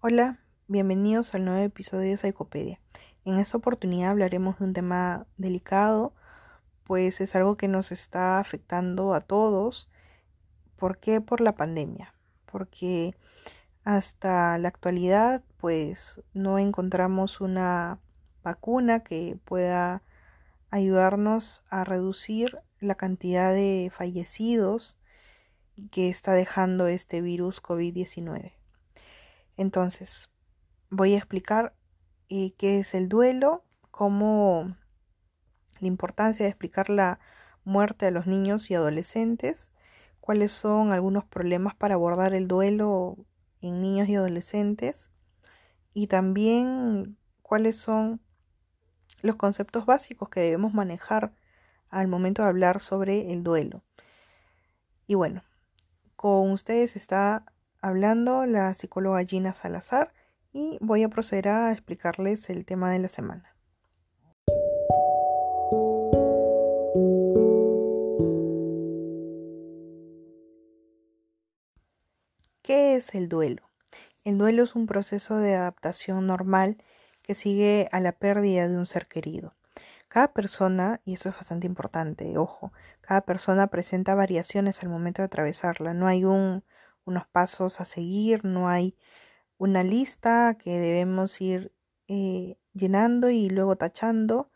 [0.00, 0.38] Hola,
[0.68, 2.78] bienvenidos al nuevo episodio de Psicopedia.
[3.24, 6.14] En esta oportunidad hablaremos de un tema delicado,
[6.84, 9.90] pues es algo que nos está afectando a todos.
[10.76, 11.20] ¿Por qué?
[11.20, 12.14] Por la pandemia.
[12.46, 13.16] Porque
[13.82, 17.98] hasta la actualidad, pues no encontramos una
[18.44, 20.04] vacuna que pueda
[20.70, 24.96] ayudarnos a reducir la cantidad de fallecidos
[25.90, 28.57] que está dejando este virus COVID-19.
[29.58, 30.30] Entonces,
[30.88, 31.74] voy a explicar
[32.28, 34.76] eh, qué es el duelo, cómo
[35.80, 37.18] la importancia de explicar la
[37.64, 39.72] muerte a los niños y adolescentes,
[40.20, 43.16] cuáles son algunos problemas para abordar el duelo
[43.60, 45.10] en niños y adolescentes
[45.92, 48.20] y también cuáles son
[49.22, 51.32] los conceptos básicos que debemos manejar
[51.90, 53.82] al momento de hablar sobre el duelo.
[55.08, 55.42] Y bueno,
[56.14, 57.44] con ustedes está
[57.80, 60.12] hablando la psicóloga Gina Salazar
[60.52, 63.54] y voy a proceder a explicarles el tema de la semana.
[72.62, 73.62] ¿Qué es el duelo?
[74.24, 76.76] El duelo es un proceso de adaptación normal
[77.22, 79.54] que sigue a la pérdida de un ser querido.
[80.08, 85.26] Cada persona, y eso es bastante importante, ojo, cada persona presenta variaciones al momento de
[85.26, 85.92] atravesarla.
[85.92, 86.64] No hay un,
[87.08, 88.96] unos pasos a seguir, no hay
[89.58, 91.72] una lista que debemos ir
[92.06, 94.50] eh, llenando y luego tachando.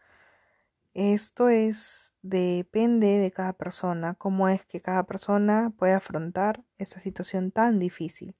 [0.94, 7.50] Esto es depende de cada persona, cómo es que cada persona puede afrontar esa situación
[7.50, 8.36] tan difícil.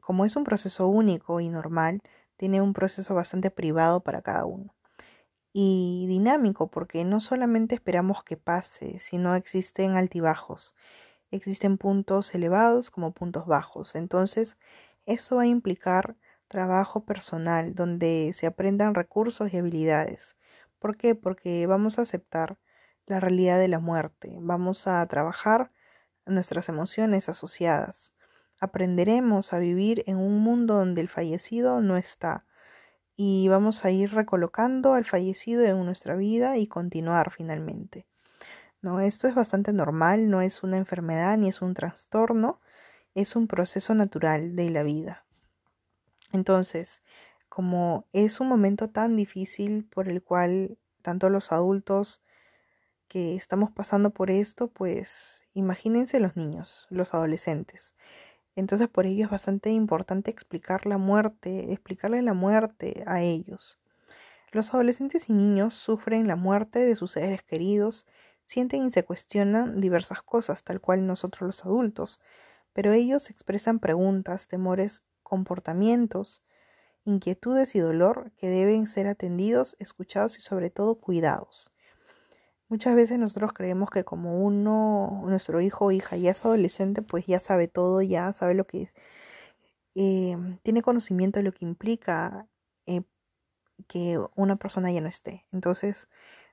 [0.00, 2.02] Como es un proceso único y normal,
[2.36, 4.74] tiene un proceso bastante privado para cada uno
[5.52, 10.74] y dinámico porque no solamente esperamos que pase, sino existen altibajos,
[11.30, 13.94] existen puntos elevados como puntos bajos.
[13.94, 14.56] Entonces,
[15.06, 16.16] eso va a implicar
[16.48, 20.36] trabajo personal donde se aprendan recursos y habilidades.
[20.78, 21.14] ¿Por qué?
[21.14, 22.58] Porque vamos a aceptar
[23.06, 25.72] la realidad de la muerte, vamos a trabajar
[26.26, 28.14] nuestras emociones asociadas.
[28.60, 32.44] Aprenderemos a vivir en un mundo donde el fallecido no está,
[33.16, 38.09] y vamos a ir recolocando al fallecido en nuestra vida y continuar finalmente.
[38.82, 42.60] No, esto es bastante normal, no es una enfermedad ni es un trastorno,
[43.14, 45.24] es un proceso natural de la vida.
[46.32, 47.02] Entonces,
[47.48, 52.22] como es un momento tan difícil por el cual tanto los adultos
[53.08, 57.94] que estamos pasando por esto, pues imagínense los niños, los adolescentes.
[58.54, 63.78] Entonces por ello es bastante importante explicar la muerte, explicarle la muerte a ellos.
[64.52, 68.06] Los adolescentes y niños sufren la muerte de sus seres queridos,
[68.50, 72.20] sienten y se cuestionan diversas cosas, tal cual nosotros los adultos,
[72.72, 76.42] pero ellos expresan preguntas, temores, comportamientos,
[77.04, 81.70] inquietudes y dolor que deben ser atendidos, escuchados y sobre todo cuidados.
[82.68, 87.26] Muchas veces nosotros creemos que como uno, nuestro hijo o hija ya es adolescente, pues
[87.26, 88.92] ya sabe todo, ya sabe lo que es,
[89.94, 92.48] eh, tiene conocimiento de lo que implica
[92.86, 93.02] eh,
[93.86, 95.46] que una persona ya no esté.
[95.52, 96.08] Entonces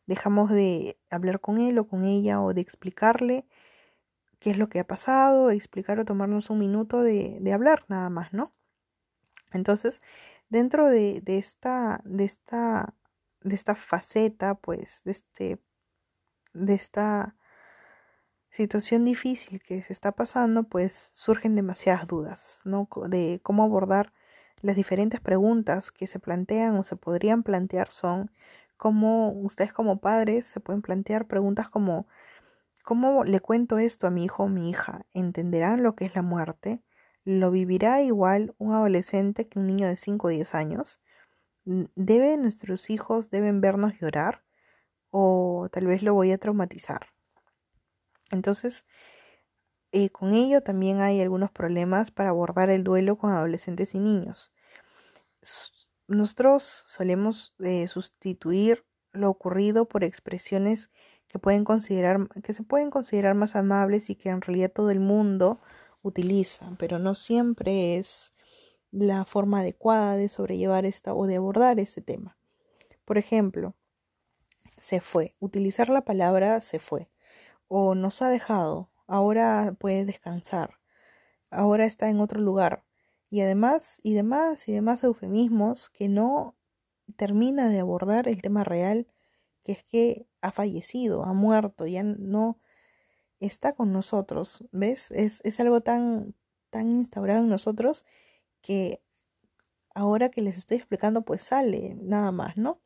[0.07, 3.45] dejamos de hablar con él o con ella o de explicarle
[4.39, 8.09] qué es lo que ha pasado, explicar o tomarnos un minuto de, de hablar nada
[8.09, 8.53] más, ¿no?
[9.53, 9.99] Entonces,
[10.49, 12.95] dentro de, de, esta, de, esta,
[13.41, 15.59] de esta faceta, pues, de este
[16.57, 17.35] de esta
[18.49, 22.87] situación difícil que se está pasando, pues surgen demasiadas dudas, ¿no?
[23.07, 24.13] De cómo abordar
[24.61, 28.31] las diferentes preguntas que se plantean o se podrían plantear son
[28.77, 32.07] cómo ustedes como padres se pueden plantear preguntas como
[32.83, 35.05] ¿cómo le cuento esto a mi hijo o mi hija?
[35.13, 36.81] ¿Entenderán lo que es la muerte?
[37.25, 41.01] ¿Lo vivirá igual un adolescente que un niño de 5 o 10 años?
[41.65, 44.43] ¿Deben nuestros hijos, deben vernos llorar?
[45.11, 47.07] o tal vez lo voy a traumatizar.
[48.31, 48.85] Entonces,
[49.91, 54.51] eh, con ello también hay algunos problemas para abordar el duelo con adolescentes y niños.
[56.07, 60.89] Nosotros solemos eh, sustituir lo ocurrido por expresiones
[61.27, 64.99] que pueden considerar que se pueden considerar más amables y que en realidad todo el
[64.99, 65.59] mundo
[66.01, 68.33] utiliza, pero no siempre es
[68.91, 72.37] la forma adecuada de sobrellevar esta o de abordar este tema.
[73.03, 73.75] Por ejemplo,
[74.77, 75.35] se fue.
[75.39, 77.09] Utilizar la palabra se fue.
[77.67, 78.89] O nos ha dejado.
[79.07, 80.79] Ahora puede descansar.
[81.49, 82.83] Ahora está en otro lugar.
[83.29, 86.55] Y además, y demás, y demás eufemismos que no
[87.17, 89.07] termina de abordar el tema real,
[89.63, 92.59] que es que ha fallecido, ha muerto, ya no
[93.39, 94.65] está con nosotros.
[94.71, 95.11] ¿Ves?
[95.11, 96.35] Es, es algo tan,
[96.69, 98.05] tan instaurado en nosotros
[98.61, 99.01] que
[99.95, 102.81] ahora que les estoy explicando, pues sale nada más, ¿no?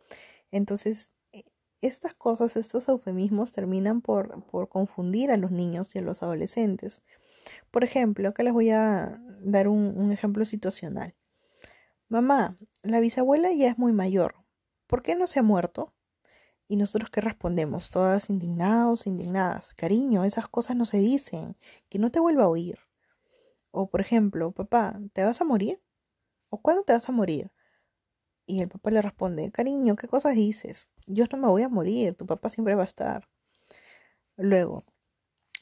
[0.52, 1.44] Entonces, e,
[1.82, 7.04] estas cosas, estos eufemismos terminan por, por confundir a los niños y a los adolescentes.
[7.72, 11.16] Por ejemplo, acá les voy a dar un, ejemplo situacional.
[12.10, 14.36] Mamá, la bisabuela ya es muy mayor.
[14.88, 15.94] ¿Por qué no se ha muerto?
[16.68, 17.90] ¿Y nosotros qué respondemos?
[17.90, 19.74] Todas indignados, indignadas.
[19.74, 21.58] Cariño, esas cosas no se dicen.
[21.90, 22.80] Que no te vuelva a oír.
[23.72, 25.82] O por ejemplo, papá, ¿te vas a morir?
[26.50, 27.52] ¿O cuándo te vas a morir?
[28.46, 30.90] Y el papá le responde, cariño, ¿qué cosas dices?
[31.08, 33.30] Yo no me voy a morir, tu papá siempre va a estar.
[34.36, 34.84] Luego,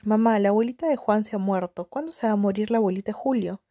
[0.04, 1.90] mamá, la abuelita de Juan se ha muerto.
[1.90, 3.62] ¿Cuándo se va a morir la abuelita de Julio?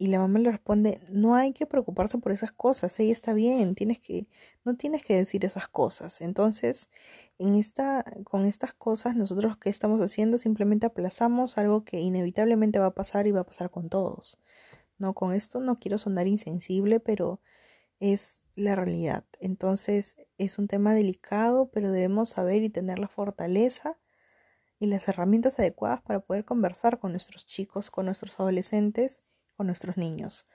[0.00, 3.74] Y la mamá le responde, no hay que preocuparse por esas cosas, ella está bien,
[3.74, 4.28] tienes que,
[4.64, 6.20] no tienes que decir esas cosas.
[6.20, 6.88] Entonces,
[7.38, 12.86] en esta, con estas cosas, nosotros qué estamos haciendo, simplemente aplazamos algo que inevitablemente va
[12.86, 14.38] a pasar y va a pasar con todos.
[14.98, 17.40] No, con esto no quiero sonar insensible, pero
[17.98, 19.24] es la realidad.
[19.40, 23.98] Entonces, es un tema delicado, pero debemos saber y tener la fortaleza
[24.78, 29.24] y las herramientas adecuadas para poder conversar con nuestros chicos, con nuestros adolescentes
[29.58, 30.46] con nuestros niños.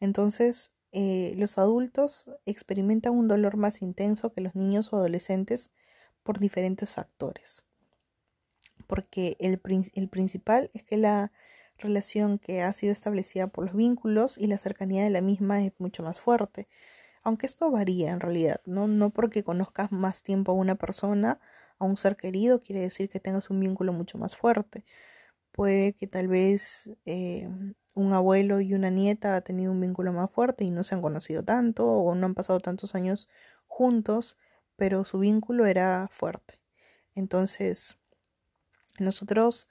[0.00, 5.70] Entonces, eh, los adultos experimentan un dolor más intenso que los niños o adolescentes
[6.22, 7.66] por diferentes factores.
[8.86, 9.60] Porque el,
[9.94, 11.32] el principal es que la
[11.76, 15.74] relación que ha sido establecida por los vínculos y la cercanía de la misma es
[15.78, 16.66] mucho más fuerte.
[17.22, 18.88] Aunque esto varía en realidad, ¿no?
[18.88, 21.40] No porque conozcas más tiempo a una persona,
[21.78, 24.84] a un ser querido, quiere decir que tengas un vínculo mucho más fuerte.
[25.52, 27.48] Puede que tal vez eh,
[27.94, 31.02] un abuelo y una nieta ha tenido un vínculo más fuerte y no se han
[31.02, 33.28] conocido tanto o no han pasado tantos años
[33.66, 34.36] juntos,
[34.76, 36.60] pero su vínculo era fuerte.
[37.14, 37.98] Entonces,
[38.98, 39.68] nosotros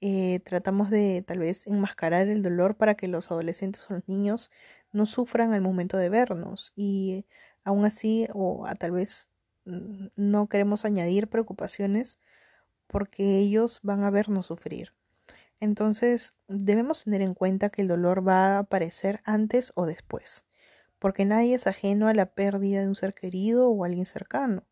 [0.00, 4.50] eh, tratamos de tal vez enmascarar el dolor para que los adolescentes o los niños
[4.92, 7.26] no sufran al momento de vernos y
[7.64, 9.29] aún así o a, tal vez
[10.16, 12.18] no queremos añadir preocupaciones
[12.86, 14.92] porque ellos van a vernos sufrir.
[15.60, 20.46] Entonces, debemos tener en cuenta que el dolor va a aparecer antes o después,
[20.98, 24.66] porque nadie es ajeno a la pérdida de un ser querido o alguien cercano.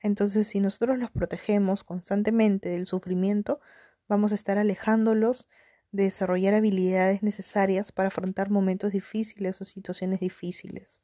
[0.00, 3.60] Entonces, si nosotros los protegemos constantemente del sufrimiento,
[4.08, 5.48] vamos a estar alejándolos
[5.92, 11.00] de desarrollar habilidades necesarias para afrontar momentos difíciles o situaciones difíciles.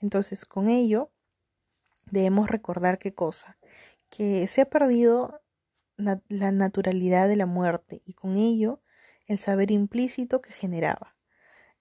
[0.00, 1.10] Entonces, con ello,
[2.10, 3.58] debemos recordar qué cosa,
[4.10, 5.42] que se ha perdido
[5.96, 8.80] la naturalidad de la muerte y con ello
[9.26, 11.16] el saber implícito que generaba.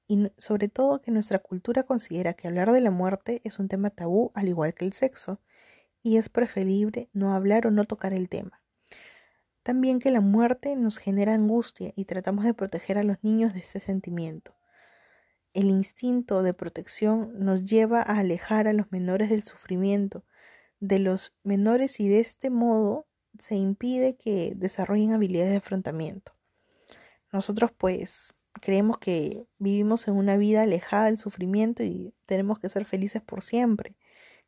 [0.08, 3.90] Y sobre todo que nuestra cultura considera que hablar de la muerte es un tema
[3.90, 5.42] tabú al igual que el sexo,
[6.02, 8.62] y es preferible no hablar o no tocar el tema.
[9.64, 13.60] También que la muerte nos genera angustia y tratamos de proteger a los niños de
[13.60, 14.57] este sentimiento.
[15.58, 20.24] El instinto de protección nos lleva a alejar a los menores del sufrimiento,
[20.80, 23.08] de los menores y de este modo
[23.40, 26.36] se impide que desarrollen habilidades de afrontamiento.
[27.34, 32.86] Nosotros pues creemos que vivimos en una vida alejada del sufrimiento y tenemos que ser
[32.86, 33.96] felices por siempre.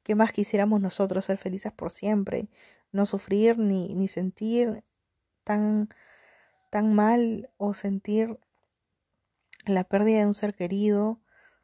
[0.03, 2.49] ¿Qué más quisiéramos nosotros ser felices por siempre?
[2.91, 4.83] No sufrir ni, ni sentir
[5.43, 5.89] tan,
[6.69, 8.37] tan mal o sentir
[9.65, 11.21] la pérdida de un ser querido,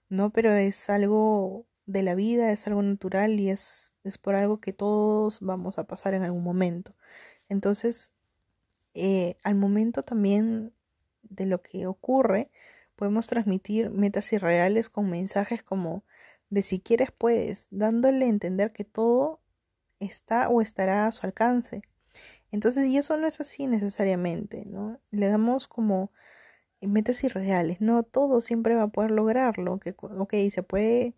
[0.09, 0.31] ¿no?
[0.31, 4.73] Pero es algo de la vida, es algo natural y es, es por algo que
[4.73, 6.95] todos vamos a pasar en algún momento.
[7.49, 8.11] Entonces,
[8.93, 10.73] eh, al momento también
[11.23, 12.51] de lo que ocurre,
[12.95, 16.03] podemos transmitir metas irreales con mensajes como
[16.49, 19.41] de si quieres puedes, dándole a entender que todo
[19.99, 21.81] está o estará a su alcance.
[22.51, 24.99] Entonces, y eso no es así necesariamente, ¿no?
[25.11, 26.11] Le damos como
[26.81, 31.15] metas irreales, no todo siempre va a poder lograrlo, que, ok, se puede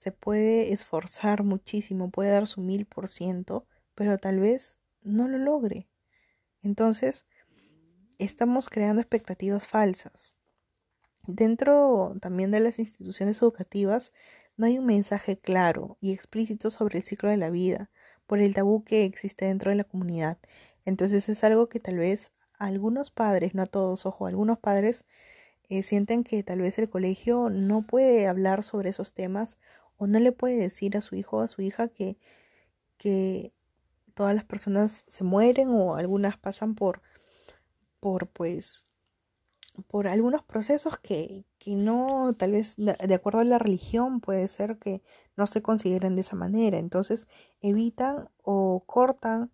[0.00, 5.36] se puede esforzar muchísimo, puede dar su mil por ciento, pero tal vez no lo
[5.36, 5.90] logre.
[6.62, 7.26] Entonces,
[8.18, 10.34] estamos creando expectativas falsas.
[11.26, 14.14] Dentro también de las instituciones educativas
[14.56, 17.90] no hay un mensaje claro y explícito sobre el ciclo de la vida
[18.26, 20.38] por el tabú que existe dentro de la comunidad.
[20.86, 25.04] Entonces es algo que tal vez algunos padres, no a todos, ojo, algunos padres
[25.68, 29.58] eh, sienten que tal vez el colegio no puede hablar sobre esos temas
[29.96, 32.18] o no le puede decir a su hijo o a su hija que,
[32.98, 33.52] que
[34.14, 37.02] todas las personas se mueren o algunas pasan por,
[37.98, 38.92] por pues,
[39.86, 44.78] por algunos procesos que, que no, tal vez de acuerdo a la religión puede ser
[44.78, 45.02] que
[45.36, 46.78] no se consideren de esa manera.
[46.78, 47.28] Entonces
[47.62, 49.50] evitan o cortan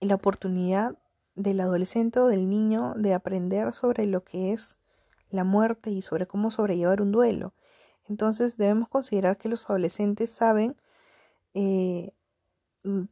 [0.00, 0.96] la oportunidad
[1.38, 4.78] del adolescente o del niño de aprender sobre lo que es
[5.30, 7.54] la muerte y sobre cómo sobrellevar un duelo.
[8.08, 10.76] Entonces debemos considerar que los adolescentes saben
[11.54, 12.12] eh,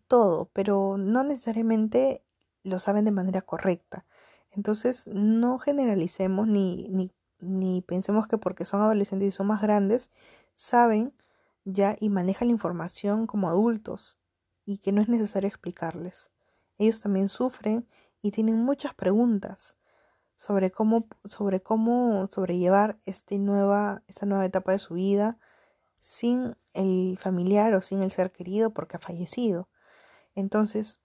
[0.08, 2.24] todo, pero no necesariamente
[2.64, 4.04] lo saben de manera correcta.
[4.50, 10.10] Entonces no generalicemos ni, ni, ni pensemos que porque son adolescentes y son más grandes,
[10.54, 11.12] saben
[11.64, 14.18] ya y manejan la información como adultos
[14.64, 16.30] y que no es necesario explicarles.
[16.78, 17.86] Ellos también sufren
[18.26, 19.76] y tienen muchas preguntas
[20.36, 25.38] sobre cómo, sobre cómo sobrellevar este nueva, esta nueva etapa de su vida
[26.00, 29.68] sin el familiar o sin el ser querido porque ha fallecido.
[30.34, 30.98] Entonces,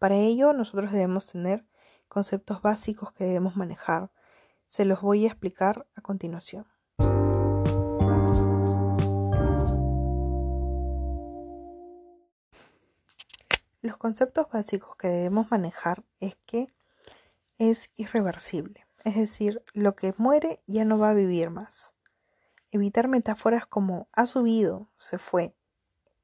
[0.00, 1.64] para ello nosotros debemos tener
[2.08, 4.10] conceptos básicos que debemos manejar.
[4.66, 6.71] Se los voy a explicar a continuación.
[13.82, 16.72] Los conceptos básicos que debemos manejar es que
[17.58, 21.92] es irreversible, es decir, lo que muere ya no va a vivir más.
[22.70, 25.56] Evitar metáforas como ha subido, se fue,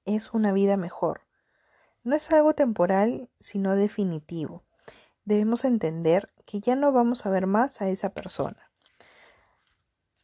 [0.05, 1.23] es una vida mejor.
[2.05, 4.63] No es algo temporal, sino definitivo.
[5.25, 8.71] Debemos entender que ya no vamos a ver más a esa persona.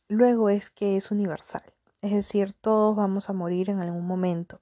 [0.06, 1.64] Luego es que es universal,
[2.00, 4.60] es decir, todos vamos a morir en algún momento.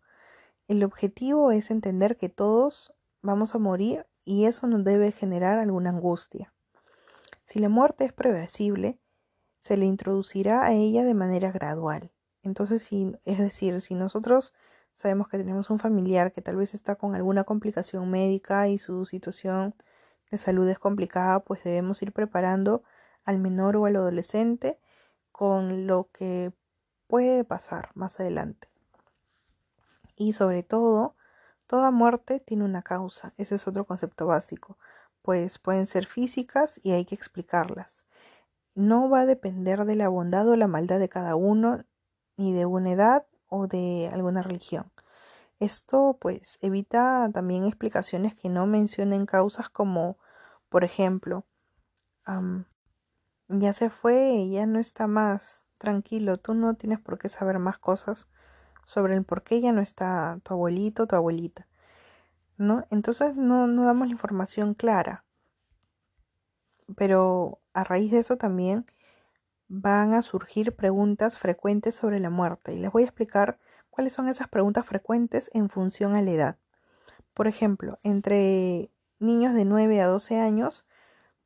[0.68, 5.90] El objetivo es entender que todos vamos a morir y eso nos debe generar alguna
[5.90, 6.52] angustia.
[7.40, 9.00] Si la muerte es previsible,
[9.58, 12.12] se le introducirá a ella de manera gradual.
[12.42, 14.54] Entonces, si, es decir, si nosotros
[14.92, 19.06] sabemos que tenemos un familiar que tal vez está con alguna complicación médica y su
[19.06, 19.74] situación
[20.30, 22.82] de salud es complicada, pues debemos ir preparando
[23.24, 24.78] al menor o al adolescente
[25.30, 26.52] con lo que
[27.06, 28.71] puede pasar más adelante.
[30.16, 31.16] Y sobre todo,
[31.72, 34.76] Toda muerte tiene una causa, ese es otro concepto básico,
[35.22, 38.04] pues pueden ser físicas y hay que explicarlas.
[38.74, 41.82] No va a depender de la bondad o la maldad de cada uno,
[42.36, 44.92] ni de una edad o de alguna religión.
[45.60, 50.18] Esto pues evita también explicaciones que no mencionen causas como,
[50.68, 51.46] por ejemplo,
[53.48, 57.78] ya se fue, ya no está más, tranquilo, tú no tienes por qué saber más
[57.78, 58.28] cosas
[58.84, 61.66] sobre el por qué ya no está tu abuelito tu abuelita.
[62.56, 62.86] ¿No?
[62.90, 65.24] Entonces no, no damos la información clara.
[66.96, 68.86] Pero a raíz de eso también
[69.68, 73.58] van a surgir preguntas frecuentes sobre la muerte y les voy a explicar
[73.88, 76.56] cuáles son esas preguntas frecuentes en función a la edad.
[77.32, 80.84] Por ejemplo, entre niños de 9 a 12 años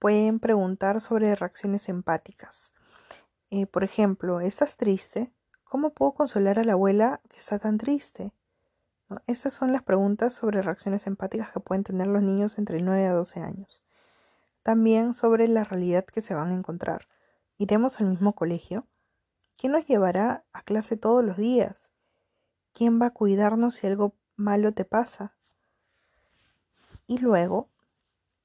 [0.00, 2.72] pueden preguntar sobre reacciones empáticas.
[3.50, 5.32] Eh, por ejemplo, ¿estás triste?
[5.68, 8.32] ¿Cómo puedo consolar a la abuela que está tan triste?
[9.26, 13.12] Estas son las preguntas sobre reacciones empáticas que pueden tener los niños entre 9 a
[13.12, 13.82] 12 años.
[14.62, 17.08] También sobre la realidad que se van a encontrar.
[17.58, 18.86] ¿Iremos al mismo colegio?
[19.56, 21.90] ¿Quién nos llevará a clase todos los días?
[22.72, 25.34] ¿Quién va a cuidarnos si algo malo te pasa?
[27.08, 27.70] Y luego,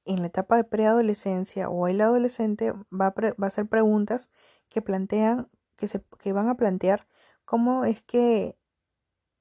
[0.04, 4.28] en la etapa de preadolescencia o el adolescente va a, a hacer preguntas
[4.68, 7.06] que plantean, que, se, que van a plantear
[7.44, 8.56] cómo es que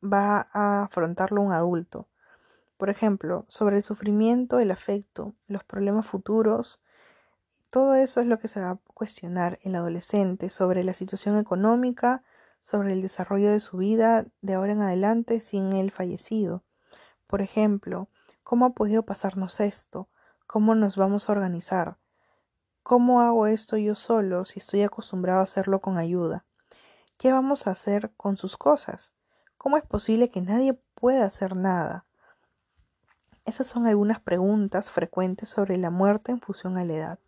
[0.04, 2.08] va a afrontarlo un adulto.
[2.78, 6.80] Por ejemplo, sobre el sufrimiento, el afecto, los problemas futuros,
[7.70, 12.24] todo eso es lo que se va a cuestionar el adolescente sobre la situación económica,
[12.62, 16.64] sobre el desarrollo de su vida de ahora en adelante sin el fallecido.
[17.28, 18.10] Por ejemplo,
[18.44, 20.10] ¿cómo ha podido pasarnos esto?
[20.48, 21.98] ¿Cómo nos vamos a organizar?
[22.84, 26.46] ¿Cómo hago esto yo solo si estoy acostumbrado a hacerlo con ayuda?
[27.22, 29.14] ¿Qué vamos a hacer con sus cosas?
[29.60, 32.08] ¿Cómo es posible que nadie pueda hacer nada?
[33.46, 37.20] Esas son algunas preguntas frecuentes sobre la muerte en función a la edad.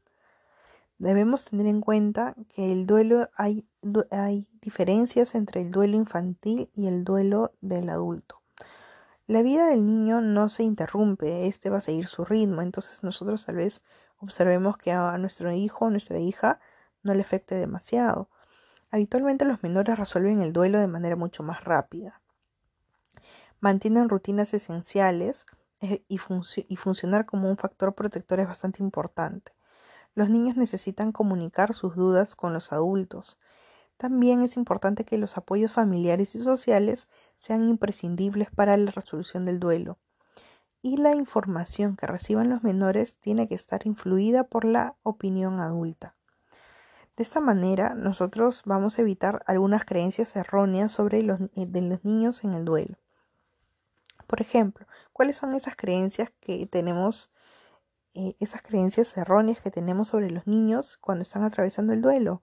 [0.97, 3.67] Debemos tener en cuenta que el duelo hay,
[4.09, 8.41] hay diferencias entre el duelo infantil y el duelo del adulto.
[9.27, 13.45] La vida del niño no se interrumpe, este va a seguir su ritmo, entonces nosotros
[13.45, 13.83] tal vez
[14.17, 16.59] observemos que a nuestro hijo o nuestra hija
[17.03, 18.27] no le afecte demasiado.
[18.93, 22.21] Habitualmente los menores resuelven el duelo de manera mucho más rápida.
[23.59, 25.47] Mantienen rutinas esenciales
[25.79, 26.19] eh, y,
[26.67, 29.51] y funcionar como un factor protector es bastante importante.
[30.13, 33.39] Los niños necesitan comunicar sus dudas con los adultos.
[33.97, 37.09] También es importante que los apoyos familiares y sociales
[37.39, 39.97] sean imprescindibles para la resolución del duelo.
[40.83, 46.15] Y la información que reciban los menores tiene que estar influida por la opinión adulta.
[47.15, 52.03] De esta manera, nosotros vamos a evitar algunas creencias erróneas sobre los, eh, de los
[52.03, 52.97] niños en el duelo.
[54.25, 57.29] Por ejemplo, ¿cuáles son esas creencias que tenemos,
[58.15, 62.41] eh, esas creencias erróneas que tenemos sobre los niños cuando están atravesando el duelo?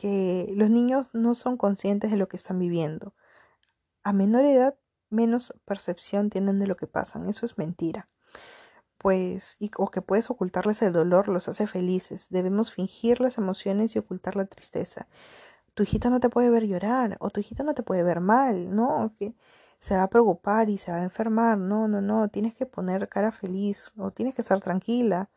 [0.00, 3.12] que los niños no son conscientes de lo que están viviendo.
[4.02, 4.74] A menor edad,
[5.10, 7.28] menos percepción tienen de lo que pasan.
[7.28, 8.08] Eso es mentira.
[9.00, 12.28] Pues, y, o que puedes ocultarles el dolor, los hace felices.
[12.28, 15.08] Debemos fingir las emociones y ocultar la tristeza.
[15.74, 18.74] Tu hijita no te puede ver llorar, o tu hijita no te puede ver mal,
[18.76, 19.14] ¿no?
[19.18, 19.34] Que
[19.80, 21.56] se va a preocupar y se va a enfermar.
[21.56, 22.28] No, no, no.
[22.28, 25.30] Tienes que poner cara feliz, o tienes que estar tranquila.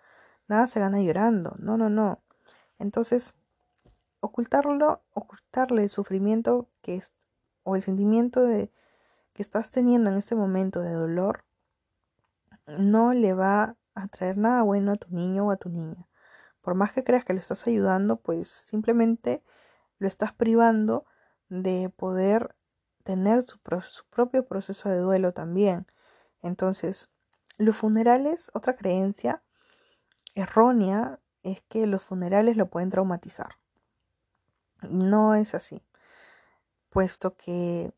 [0.50, 1.56] Nada se gana llorando.
[1.60, 2.20] No, no, no.
[2.80, 3.34] Entonces,
[4.20, 7.14] ocultarlo, ocultarle el sufrimiento que es,
[7.64, 8.72] o el sentimiento de
[9.34, 11.46] que estás teniendo en este momento de dolor,
[12.68, 16.08] no le va a traer nada bueno a tu niño o a tu niña.
[16.62, 19.44] Por más que creas que lo estás ayudando, pues simplemente
[20.00, 21.06] lo estás privando
[21.50, 22.56] de poder
[23.04, 25.88] tener su, su propio proceso de duelo también.
[26.42, 27.10] Entonces,
[27.58, 29.44] los funerales, otra creencia
[30.36, 33.58] errónea es que los funerales lo pueden traumatizar.
[34.90, 35.82] No es así,
[36.90, 37.94] puesto que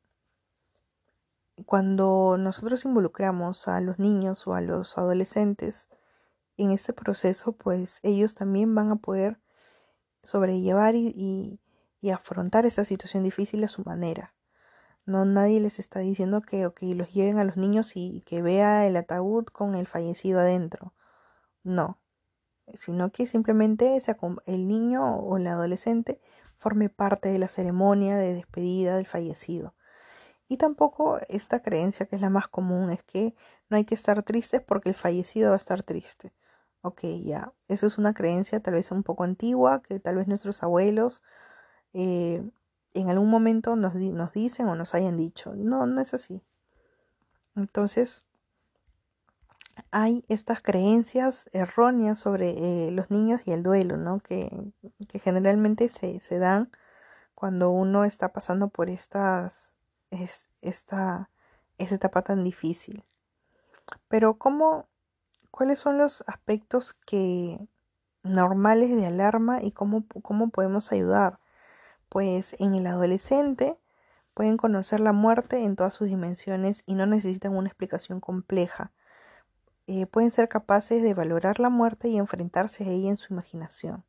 [1.66, 5.88] cuando nosotros involucramos a los niños o a los adolescentes
[6.58, 9.40] en este proceso, pues ellos también van a poder
[10.24, 11.60] sobrellevar y,
[12.14, 14.36] afrontar esa situación difícil a su manera.
[15.08, 18.96] No nadie les está diciendo que los lleven a los niños y que vea el
[18.96, 20.94] ataúd con el fallecido adentro.
[21.64, 22.00] No,
[22.74, 24.00] sino que simplemente
[24.46, 26.22] el niño o el adolescente
[26.58, 29.74] forme parte de la ceremonia de despedida del fallecido.
[30.48, 33.36] Y tampoco esta creencia que es la más común es que
[33.70, 36.34] no hay que estar tristes porque el fallecido va a estar triste.
[36.82, 40.62] Ok, ya, eso es una creencia tal vez un poco antigua que tal vez nuestros
[40.62, 41.24] abuelos
[41.94, 42.44] eh,
[42.94, 45.54] en algún momento nos, nos dicen o nos hayan dicho.
[45.56, 46.42] No, no es así.
[47.56, 48.24] Entonces,
[49.92, 54.20] hay estas creencias erróneas sobre eh, los niños y el duelo, ¿no?
[54.20, 54.52] Que,
[55.08, 56.70] que generalmente se, se, dan
[57.34, 59.75] cuando uno está pasando por estas,
[60.12, 61.30] es, esta,
[61.78, 63.04] esta etapa tan difícil.
[64.08, 64.88] Pero ¿cómo,
[65.52, 67.60] cuáles son los aspectos que
[68.24, 71.40] normales de alarma y cómo, cómo podemos ayudar?
[72.10, 73.78] Pues en el adolescente
[74.34, 78.92] pueden conocer la muerte en todas sus dimensiones y no necesitan una explicación compleja
[79.88, 84.04] eh, pueden ser capaces de valorar la muerte y enfrentarse a ella en su imaginación.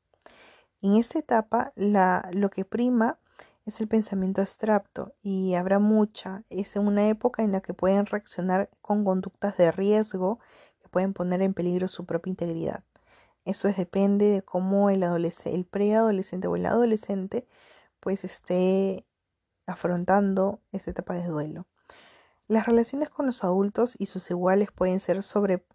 [0.80, 3.18] En esta etapa, la, lo que prima
[3.66, 6.44] es el pensamiento abstracto y habrá mucha.
[6.50, 10.38] Es una época en la que pueden reaccionar con conductas de riesgo
[10.80, 12.84] que pueden poner en peligro su propia integridad.
[13.44, 17.46] Eso es, depende de cómo el, adolescente, el preadolescente o el adolescente
[17.98, 19.04] pues esté
[19.66, 21.66] afrontando esta etapa de duelo.
[22.46, 25.66] Las relaciones con los adultos y sus iguales pueden ser sobre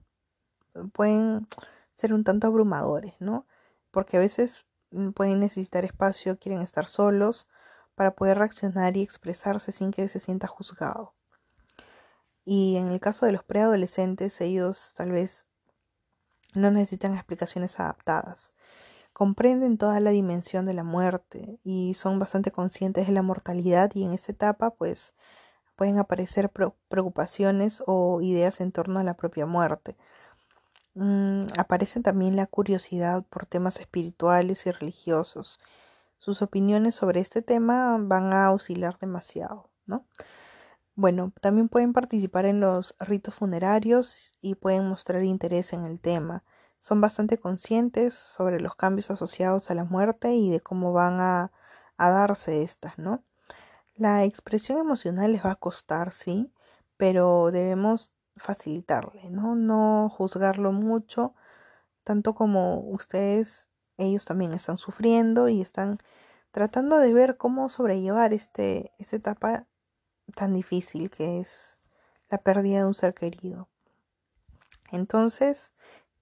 [0.94, 1.48] pueden
[1.94, 3.46] ser un tanto abrumadores, ¿no?
[3.92, 7.50] Porque a veces mm, pueden necesitar espacio, quieren estar solos
[8.02, 11.14] para poder reaccionar y expresarse sin que se sienta juzgado.
[12.44, 15.46] Y en el caso de los preadolescentes, ellos tal vez
[16.56, 18.54] no necesitan explicaciones adaptadas.
[19.14, 24.04] Comprenden toda la dimensión de la muerte y son bastante conscientes de la mortalidad y
[24.04, 25.14] en esta etapa pues
[25.76, 29.96] pueden aparecer preocupaciones o ideas en torno a la propia muerte.
[30.96, 35.60] Mm, aparece también la curiosidad por temas espirituales y religiosos.
[36.22, 40.06] Sus opiniones sobre este tema van a oscilar demasiado, ¿no?
[40.94, 46.44] Bueno, también pueden participar en los ritos funerarios y pueden mostrar interés en el tema.
[46.78, 51.52] Son bastante conscientes sobre los cambios asociados a la muerte y de cómo van a,
[51.98, 53.24] a darse estas, ¿no?
[53.96, 56.54] La expresión emocional les va a costar, sí,
[56.98, 59.56] pero debemos facilitarle, ¿no?
[59.56, 61.34] No juzgarlo mucho,
[62.04, 63.71] tanto como ustedes,
[64.02, 66.00] ellos también están sufriendo y están
[66.52, 69.68] tratando de ver cómo sobrellevar este, esta etapa
[70.36, 71.80] tan difícil que es
[72.30, 73.68] la pérdida de un ser querido.
[74.92, 75.74] Entonces,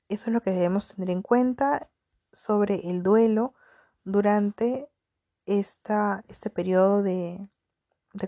[0.08, 1.89] eso es lo que debemos tener en cuenta
[2.32, 3.54] sobre el duelo
[4.04, 4.89] durante
[5.46, 7.50] esta, este periodo de,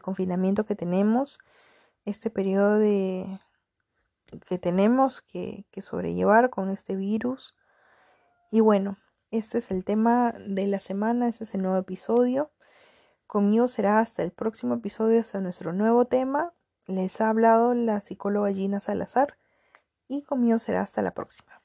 [0.01, 1.39] confinamiento que tenemos,
[2.05, 3.39] este periodo de,
[4.47, 7.55] que tenemos que, que sobrellevar con este virus.
[8.49, 8.97] Y bueno,
[9.31, 12.51] este es el tema de la semana, este es el nuevo episodio.
[13.27, 16.53] Conmigo será hasta el próximo episodio, hasta nuestro nuevo tema.
[16.85, 19.37] Les ha hablado la psicóloga Gina Salazar
[20.07, 21.60] y conmigo será hasta la próxima.